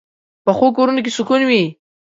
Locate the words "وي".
1.49-1.63